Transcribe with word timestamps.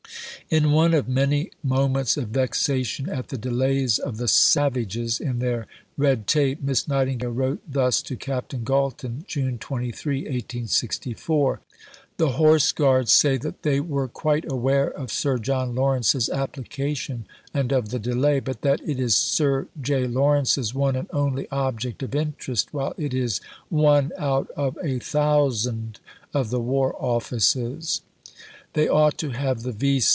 In 0.49 0.71
one 0.73 0.93
of 0.93 1.07
many 1.07 1.49
moments 1.63 2.17
of 2.17 2.27
vexation 2.27 3.07
at 3.07 3.29
the 3.29 3.37
delays 3.37 3.99
of 3.99 4.17
the 4.17 4.27
"savages" 4.27 5.17
in 5.21 5.39
their 5.39 5.65
red 5.95 6.27
tape, 6.27 6.61
Miss 6.61 6.89
Nightingale 6.89 7.29
wrote 7.31 7.61
thus 7.65 8.01
to 8.01 8.17
Captain 8.17 8.65
Galton 8.65 9.23
(June 9.29 9.57
23, 9.57 10.23
1864): 10.23 11.61
"The 12.17 12.31
Horse 12.31 12.73
Guards 12.73 13.13
say 13.13 13.37
that 13.37 13.63
they 13.63 13.79
were 13.79 14.09
quite 14.09 14.43
aware 14.51 14.89
of 14.91 15.09
Sir 15.09 15.37
John 15.37 15.73
Lawrence's 15.73 16.27
application 16.27 17.25
and 17.53 17.71
of 17.71 17.87
the 17.87 17.99
delay, 17.99 18.41
but 18.41 18.61
that 18.61 18.81
'it 18.81 18.99
is 18.99 19.15
Sir 19.15 19.69
J. 19.81 20.05
Lawrence's 20.05 20.73
one 20.75 20.97
and 20.97 21.07
only 21.13 21.47
object 21.49 22.03
of 22.03 22.13
interest, 22.13 22.73
while 22.73 22.93
it 22.97 23.13
is 23.13 23.39
one 23.69 24.11
out 24.17 24.49
of 24.57 24.77
a 24.83 24.99
thousand 24.99 26.01
of 26.33 26.49
the 26.49 26.59
War 26.59 26.93
Office's.' 26.99 28.01
They 28.73 28.89
ought 28.89 29.17
to 29.19 29.29
have 29.29 29.61
the 29.63 29.71
V. 29.71 30.01